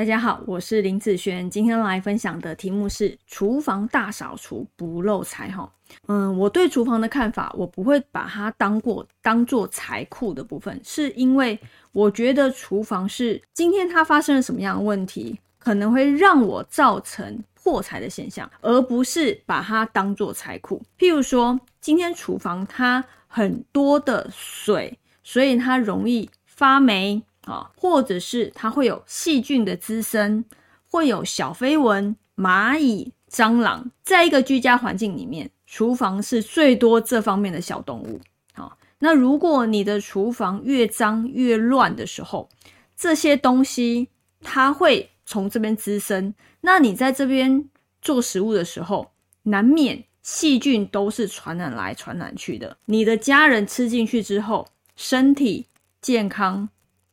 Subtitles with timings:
[0.00, 5.70] 大家好，我是林子璇，今天来分享的题目是厨房大扫除不漏财哈。
[6.06, 11.60] 嗯，我对厨房的看法，我不会把它当过当做财库的部分，是因为
[11.92, 20.80] 我觉得厨房是今天它发生了什么样的问题，可能会让我造成破财的现象，而不是把它当做财库。
[20.98, 27.22] 譬如说，今天厨房它很多的水，所以它容易发霉。
[27.42, 30.44] 啊，或者是它会有细菌的滋生，
[30.90, 38.20] 会有小飞蚊、蚂蚁、蟑螂，在一个居家环境里面，厨房是最多这方面的小动物。
[38.52, 42.48] 好，那如果你的厨房越脏越乱的时候，
[42.96, 44.08] 这些东西
[44.42, 47.68] 它会从这边滋生，那你在这边
[48.02, 49.12] 做食物的时候，
[49.44, 52.76] 难免细菌都是传染来传染去的。
[52.84, 55.66] 你的家人吃进去之后，身体
[56.02, 56.68] 健康。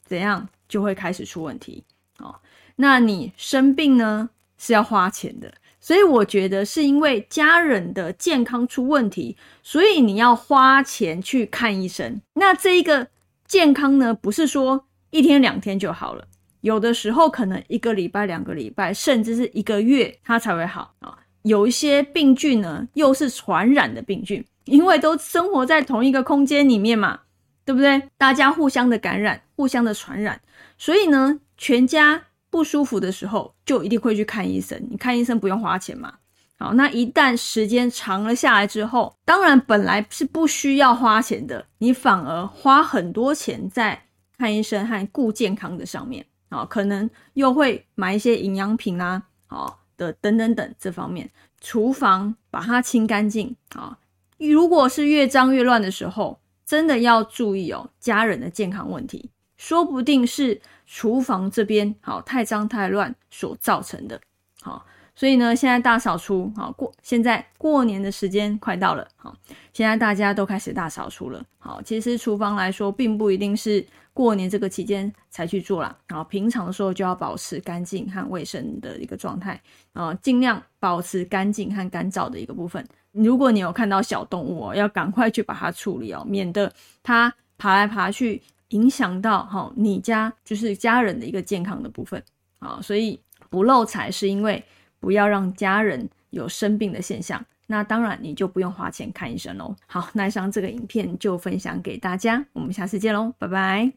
[0.08, 1.84] 怎样就会开始出问题
[2.20, 2.34] 哦？
[2.78, 12.22] 那你生病呢是要花钱的，所以我觉得是因为家人的健康出问题，所以你要花钱去看医生。
[12.34, 13.08] 那这一个
[13.46, 16.26] 健康呢，不是说一天两天就好了，
[16.62, 21.18] 有的时候可能一个礼拜、两个礼拜，甚至是一个月，它才会好啊。
[21.44, 27.22] 有一些病菌呢，又是传染的病菌，因为都生活在同一个空间里面嘛。
[27.68, 28.02] 对不对？
[28.18, 30.40] 大家互相的感染，互相的传染，
[30.78, 34.80] 所以呢，全家不舒服的时候，就一定会去看医生。
[34.92, 36.14] 你看医生不用花钱嘛？
[36.60, 44.00] 好，那一旦时间长了下来之后，当然本来是不需要花钱的，你反而花很多钱在
[44.38, 51.28] 看医生和顾健康的上面啊，可能又会买一些营养品啦，好的等等等这方面，
[51.60, 53.98] 厨房把它清干净啊。
[54.38, 64.20] 如果是越脏越乱的时候，真的要注意哦，家人的健康问题，说不定是厨房这边好太脏太乱所造成的。
[64.62, 69.36] 好，所以呢，现在大扫除，好过现在过年的时间快到了，好，
[69.74, 71.44] 现在大家都开始大扫除了。
[71.58, 75.96] 好，其实厨房来说，并不一定是过年这个期间才去做啦。
[76.10, 79.62] 好，平常的时候就要保持干净和卫生的一个状态，
[79.94, 82.86] 啊，尽量保持干净和干燥的一个部分。
[83.12, 86.72] 如果你有看到小动物哦，要赶快去把它处理哦，免得
[87.04, 92.22] 它爬来爬去，影响到哈你家就是家人的一个健康的部分
[92.60, 92.80] 啊。
[92.82, 93.20] 所以
[93.50, 94.64] 不漏财是因为
[95.00, 99.76] 不要让家人有生病的现象，那当然你就不用花钱看医生喽。
[99.86, 103.94] 好，那以上这个影片就分享给大家，我们下次见喽，拜拜。